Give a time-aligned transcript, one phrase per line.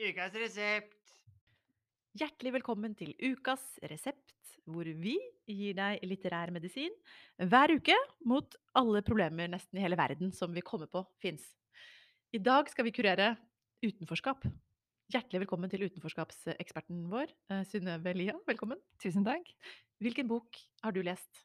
[0.00, 1.10] Ukas resept.
[2.16, 4.32] Hjertelig velkommen til ukas resept,
[4.64, 6.94] hvor vi gir deg litterær medisin
[7.36, 11.44] hver uke mot alle problemer nesten i hele verden som vi kommer på fins.
[12.32, 13.34] I dag skal vi kurere
[13.84, 14.48] utenforskap.
[15.12, 18.38] Hjertelig velkommen til utenforskapseksperten vår, eh, Synnøve Lia.
[18.48, 18.80] Velkommen.
[19.04, 19.52] Tusen takk.
[20.00, 21.44] Hvilken bok har du lest?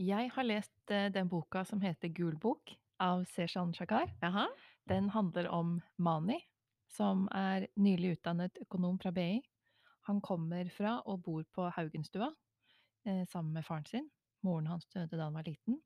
[0.00, 4.08] Jeg har lest eh, den boka som heter Gul bok av Seshan Shakar.
[4.24, 4.48] Aha.
[4.88, 6.40] Den handler om Mani,
[6.90, 9.40] som er nylig utdannet økonom fra BI.
[10.08, 12.30] Han kommer fra og bor på Haugenstua
[13.06, 14.10] eh, sammen med faren sin.
[14.46, 15.78] Moren hans døde da han var liten.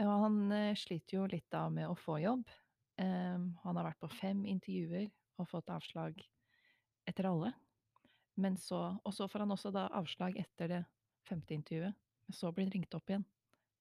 [0.00, 2.46] Og han eh, sliter jo litt da med å få jobb.
[3.00, 6.20] Eh, han har vært på fem intervjuer og fått avslag
[7.08, 7.52] etter alle.
[8.40, 10.80] Men så, og så får han også da avslag etter det
[11.28, 11.96] femte intervjuet.
[12.26, 13.26] Men så blir han ringt opp igjen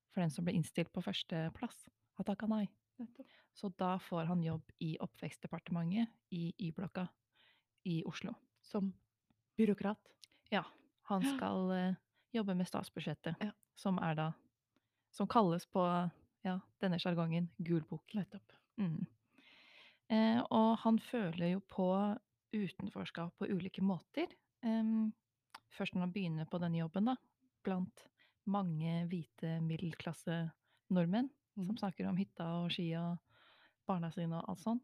[0.09, 1.86] for den som ble innstilt på førsteplass.
[2.17, 2.66] Har takka nei.
[3.59, 7.08] Så da får han jobb i Oppvekstdepartementet i Y-blokka
[7.84, 8.31] i Oslo.
[8.64, 8.94] Som
[9.58, 10.00] byråkrat.
[10.53, 10.64] Ja,
[11.09, 11.95] han skal eh,
[12.31, 13.52] jobbe med statsbudsjettet, Ja.
[13.75, 14.30] som er da
[15.11, 15.81] Som kalles på
[16.45, 18.14] ja, denne sjargongen Gul bok.
[18.14, 18.53] Nettopp.
[18.78, 19.08] Mm.
[20.09, 21.88] Eh, og han føler jo på
[22.53, 24.28] utenforskap på ulike måter.
[24.64, 25.12] Em,
[25.73, 27.16] først når han begynner på denne jobben, da,
[27.66, 28.06] blant
[28.45, 30.52] mange hvite middelklasse
[30.94, 31.78] nordmenn som Mhm.
[31.81, 33.17] snakker om hytta og skia og
[33.90, 34.82] barna sine og alt sånn.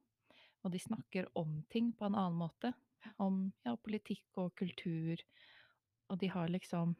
[0.65, 2.73] Og de snakker om ting på en annen måte.
[3.21, 5.21] Om ja, politikk og kultur.
[6.09, 6.95] Og de har liksom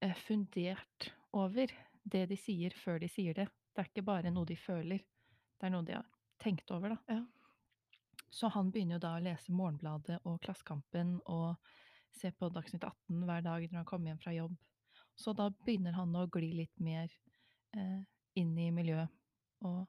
[0.00, 1.72] eh, fundert over
[2.06, 3.48] det de sier, før de sier det.
[3.74, 5.02] Det er ikke bare noe de føler.
[5.58, 6.06] Det er noe de har
[6.42, 7.16] tenkt over, da.
[7.18, 7.24] Ja.
[8.30, 11.56] Så han begynner jo da å lese Morgenbladet og Klassekampen og
[12.16, 14.56] se på Dagsnytt 18 hver dag når han kommer hjem fra jobb.
[15.16, 17.10] Så da begynner han å gli litt mer
[17.76, 18.02] eh,
[18.36, 19.12] inn i miljøet
[19.64, 19.86] og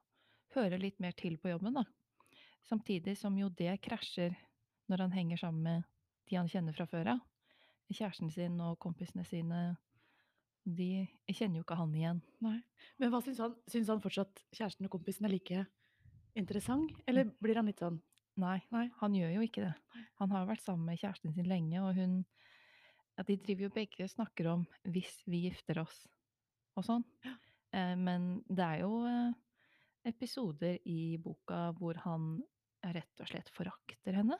[0.57, 1.85] høre litt mer til på jobben, da.
[2.67, 4.35] Samtidig som jo det krasjer
[4.91, 5.83] når han henger sammen med
[6.27, 7.21] de han kjenner fra før av.
[7.87, 9.77] Kjæresten sin og kompisene sine,
[10.67, 12.19] de kjenner jo ikke han igjen.
[12.43, 12.57] Nei.
[12.99, 13.55] Men hva syns han?
[13.71, 15.63] Syns han fortsatt kjæresten og kompisen er like
[16.37, 16.91] interessant?
[17.07, 18.01] Eller blir han litt sånn
[18.37, 18.83] Nei, Nei.
[18.99, 20.03] han gjør jo ikke det.
[20.19, 22.19] Han har vært sammen med kjæresten sin lenge, og hun
[23.17, 26.05] ja, De driver jo begge og snakker om 'hvis vi gifter oss'
[26.77, 27.05] og sånn.
[27.73, 29.33] Eh, men det er jo eh,
[30.07, 32.37] episoder i boka hvor han
[32.95, 34.37] rett og slett forakter henne.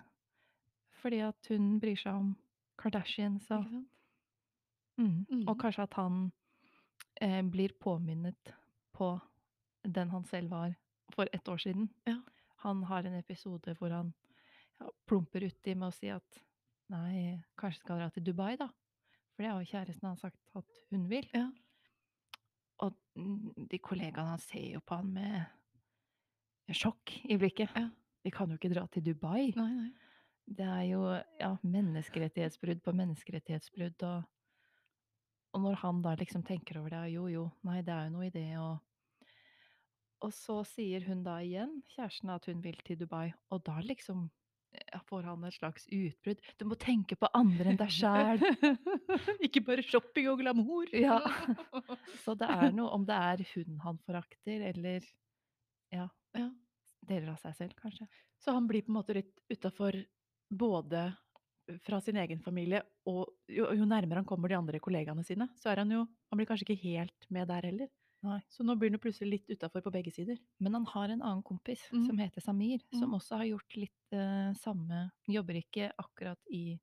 [1.01, 2.33] Fordi at hun bryr seg om
[2.77, 3.85] Kardashians og Ikke
[4.97, 5.43] mm.
[5.45, 6.31] Og kanskje at han
[7.21, 8.53] eh, blir påminnet
[8.97, 9.11] på
[9.85, 10.73] den han selv var
[11.13, 11.89] for ett år siden.
[12.05, 12.17] Ja.
[12.65, 14.13] Han har en episode hvor han
[14.79, 16.41] ja, plumper uti med å si at
[16.89, 18.71] nei, kanskje skal dra til Dubai, da.
[19.35, 21.29] For det har jo kjæresten hans sagt at hun vil.
[21.35, 21.45] Ja.
[22.85, 22.93] Og
[23.71, 27.71] de kollegaene hans ser jo på han med sjokk i blikket.
[27.73, 27.87] Ja.
[28.25, 29.53] Vi kan jo ikke dra til Dubai.
[29.55, 29.91] Nei, nei.
[30.47, 34.27] Det er jo ja, menneskerettighetsbrudd på menneskerettighetsbrudd, og,
[35.55, 38.29] og når han da liksom tenker over det, jo jo, nei, det er jo noe
[38.29, 38.77] i det, og
[40.25, 44.31] Og så sier hun da igjen, kjæresten, at hun vil til Dubai, og da liksom
[45.07, 46.41] får han et slags utbrudd.
[46.59, 48.41] Du må tenke på andre enn deg sjæl.
[49.45, 50.89] Ikke bare shopping og glamour.
[50.95, 51.19] Ja.
[52.23, 55.05] Så det er noe om det er hun han forakter, eller
[55.93, 56.49] ja, Ja.
[57.07, 58.07] deler av seg selv, kanskje.
[58.41, 59.95] Så han blir på en måte litt utafor
[60.49, 61.07] både
[61.83, 62.79] fra sin egen familie,
[63.09, 66.39] og jo, jo nærmere han kommer de andre kollegaene sine, så er han jo Han
[66.39, 67.89] blir kanskje ikke helt med der heller.
[68.25, 68.39] Nei.
[68.49, 70.39] Så nå blir han plutselig litt utafor på begge sider.
[70.59, 72.05] Men han har en annen kompis mm.
[72.07, 73.13] som heter Samir, som Mhm.
[73.19, 76.79] også har gjort litt uh, samme Jobber ikke akkurat i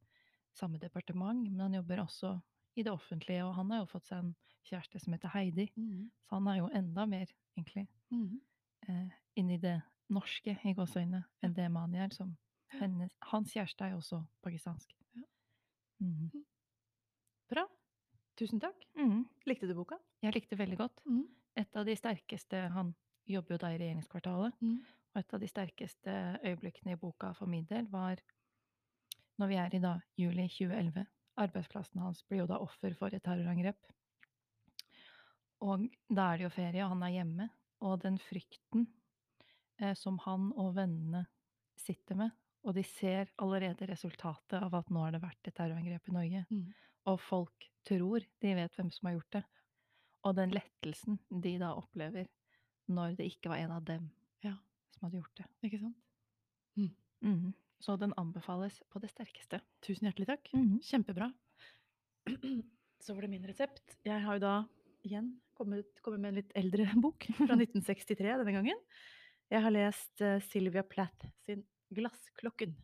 [0.55, 2.41] samme departement, men han jobber også
[2.77, 4.34] i det offentlige, og han har jo fått seg en
[4.65, 5.67] kjæreste som heter Heidi,
[6.28, 7.27] så han er jo enda mer,
[7.59, 7.89] egentlig,
[8.89, 9.81] uh, inni det
[10.11, 12.37] norske, i gåseøynene, enn det Mani er, som
[12.81, 14.95] hennes, hans kjæreste er jo også pakistansk.
[15.16, 15.22] Ja.
[16.01, 16.45] Mhm.
[17.51, 17.66] Bra.
[18.34, 18.81] Tusen takk.
[18.99, 19.25] Mm.
[19.47, 19.99] Likte du boka?
[20.25, 21.03] Jeg likte veldig godt.
[21.55, 22.95] Et av de sterkeste Han
[23.31, 24.56] jobber jo da i regjeringskvartalet.
[25.15, 28.19] Og et av de sterkeste øyeblikkene i boka for min del var
[29.39, 31.07] når vi er i da juli 2011.
[31.45, 33.78] Arbeidsplassen hans blir jo da offer for et terrorangrep.
[35.63, 37.48] Og da er det jo ferie, og han er hjemme.
[37.87, 38.87] Og den frykten
[39.80, 41.25] eh, som han og vennene
[41.78, 42.34] sitter med,
[42.65, 46.45] og de ser allerede resultatet av at nå har det vært et terrorangrep i Norge,
[47.07, 49.43] og folk tror de vet hvem som har gjort det.
[50.25, 52.27] Og den lettelsen de da opplever
[52.89, 54.11] når det ikke var en av dem
[54.43, 54.55] Ja.
[54.95, 55.47] som hadde gjort det.
[55.69, 55.97] Ikke sant?
[57.25, 57.53] Mhm.
[57.81, 59.61] Så den anbefales på det sterkeste.
[59.83, 60.49] Tusen hjertelig takk.
[60.55, 60.81] Mhm.
[60.81, 61.33] Kjempebra.
[63.01, 63.97] Så var det min resept.
[64.05, 64.55] Jeg har jo da
[65.05, 68.81] igjen kommet, kommet med en litt eldre bok, fra 1963 denne gangen.
[69.53, 71.63] Jeg har lest eh, Sylvia Plath sin
[71.94, 72.74] 'Glassklokken'.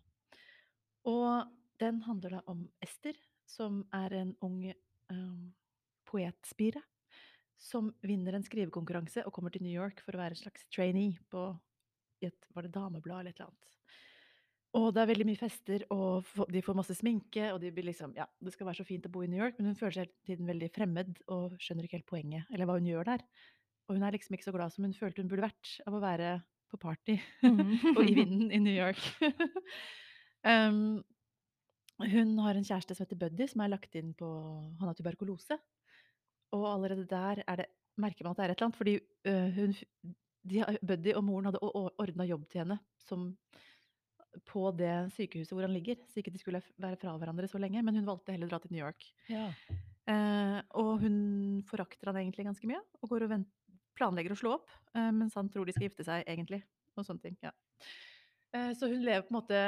[1.11, 3.17] Og den handler da om Ester,
[3.49, 4.63] som er en ung,
[5.11, 5.53] um,
[6.07, 6.83] poetspire,
[7.61, 11.19] som vinner en skrivekonkurranse og kommer til New York for å være en slags trainee
[11.33, 11.51] på
[12.25, 13.77] et var det dameblad eller et eller annet.
[14.79, 18.13] Og det er veldig mye fester, og de får masse sminke, og de blir liksom
[18.15, 20.05] ja, det skal være så fint å bo i New York, men hun føler seg
[20.05, 23.25] hele tiden veldig fremmed og skjønner ikke helt poenget, eller hva hun gjør der.
[23.89, 26.03] Og hun er liksom ikke så glad som hun følte hun burde vært av å
[26.05, 26.31] være
[26.71, 27.73] på party Mm.
[27.97, 29.01] og i vinden i New York.
[30.53, 31.01] um,
[32.01, 34.29] hun har en kjæreste som heter Buddy, som er lagt inn på
[34.81, 35.59] Han har tuberkulose.
[36.57, 37.67] Og allerede der er det,
[38.01, 38.95] merker man at det er et eller annet, fordi
[39.29, 39.75] uh, hun,
[40.51, 43.29] de, Buddy og moren hadde ordna jobb til henne som,
[44.49, 47.83] på det sykehuset hvor han ligger, så ikke de skulle være fra hverandre så lenge.
[47.85, 49.07] Men hun valgte heller å dra til New York.
[49.31, 49.51] Ja.
[50.11, 51.19] Uh, og hun
[51.69, 53.51] forakter han egentlig ganske mye, og går og vent,
[54.01, 56.63] planlegger å slå opp, eh, mens han tror de skal gifte seg, egentlig.
[56.99, 57.37] Og sånne ting.
[57.45, 57.53] ja.
[58.57, 59.59] Eh, Så hun lever på en måte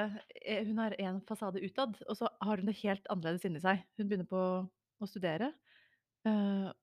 [0.42, 3.84] eh, Hun har en fasade utad, og så har hun det helt annerledes inni seg.
[4.00, 4.42] Hun begynner på
[5.02, 5.52] å studere,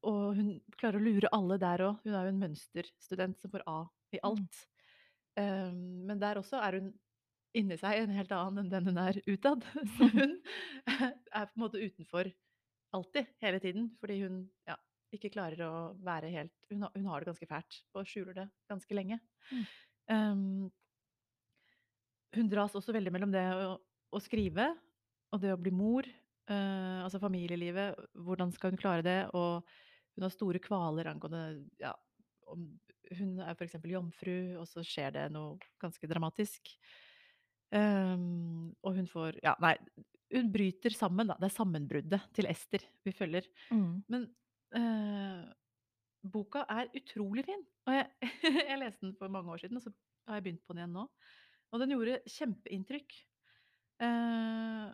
[0.04, 2.02] og hun klarer å lure alle der òg.
[2.04, 3.78] Hun er jo en mønsterstudent som får A
[4.16, 4.66] i alt.
[5.40, 6.90] Eh, Men der også er hun
[7.56, 9.64] inni seg en helt annen enn den hun er utad.
[9.98, 10.36] Så hun
[10.88, 12.32] er på en måte utenfor
[12.94, 14.38] alltid, hele tiden, fordi hun
[14.68, 14.76] ja,
[15.16, 15.74] ikke klarer å
[16.06, 19.20] være helt Hun har, hun har det ganske fælt og skjuler det ganske lenge.
[19.50, 19.64] Mm.
[20.10, 20.72] Um,
[22.38, 23.76] hun dras også veldig mellom det å,
[24.14, 24.70] å skrive
[25.34, 26.08] og det å bli mor.
[26.50, 27.98] uh, altså familielivet.
[28.14, 29.20] Hvordan skal hun klare det?
[29.38, 29.66] Og
[30.16, 31.94] hun har store kvaler angående ja,
[32.50, 32.70] om
[33.10, 33.80] Hun er f.eks.
[33.90, 36.70] jomfru, og så skjer det noe ganske dramatisk.
[37.74, 39.76] Um, og hun får Ja, nei.
[40.30, 41.38] Hun bryter sammen, da.
[41.42, 43.48] Det er sammenbruddet til Ester vi følger.
[43.74, 44.04] Mm.
[44.14, 44.28] Men
[44.76, 45.46] eh,
[46.30, 47.64] boka er utrolig fin.
[47.88, 48.10] Og jeg,
[48.70, 49.94] jeg leste den for mange år siden, og så
[50.28, 51.06] har jeg begynt på den igjen nå.
[51.72, 53.16] Og den gjorde kjempeinntrykk.
[54.06, 54.90] Eh,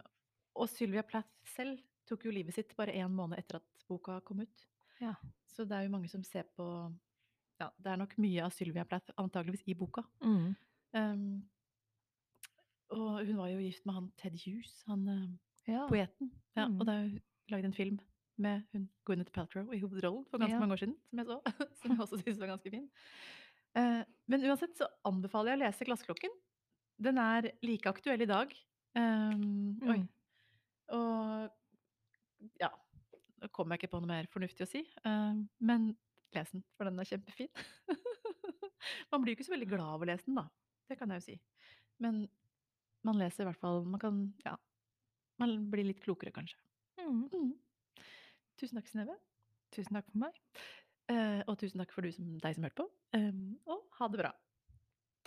[0.56, 4.44] og Sylvia Plath selv tok jo livet sitt bare én måned etter at boka kom
[4.45, 4.66] ut.
[5.01, 5.16] Ja.
[5.50, 6.66] Så det er jo mange som ser på
[7.60, 10.01] Ja, det er nok mye av Sylvia Plath antageligvis i boka.
[10.19, 10.50] Mm.
[10.95, 11.22] Um,
[12.95, 15.86] og hun var jo gift med han Ted Hughes, han eh, Ja.
[15.89, 16.31] poeten.
[16.56, 16.80] Ja, Mm.
[16.80, 17.19] Og det er jo
[17.51, 18.00] lagd en film
[18.42, 20.60] med hun Gwyneth Paltrow i hovedrollen for ganske Ja.
[20.60, 21.40] mange år siden, som jeg så.
[21.80, 22.88] som jeg også syntes var ganske fin.
[23.76, 26.36] Eh, men uansett så anbefaler jeg å lese 'Glassklokken'.
[27.02, 28.54] Den er like aktuell i dag.
[28.96, 29.98] Um, Oi.
[30.00, 30.10] Mm.
[30.96, 31.52] Og
[32.62, 32.70] ja
[33.42, 35.90] Nå kom jeg ikke på noe mer fornuftig å si, um, men
[36.34, 37.50] les den, for den er kjempefin.
[39.12, 40.46] man blir jo ikke så veldig glad av å lese den, da.
[40.88, 41.36] Det kan jeg jo si.
[42.00, 42.22] Men
[43.04, 44.56] man leser i hvert fall Man kan Ja.
[45.38, 46.56] Man blir litt klokere, kanskje.
[47.02, 47.28] Mm.
[47.34, 47.52] Mm.
[48.60, 49.16] Tusen takk, Synnøve.
[49.75, 50.42] Tusen takk for meg.
[51.12, 52.88] Eh, og tusen takk for som, deg som hørte på.
[53.18, 54.31] Um, og ha det bra.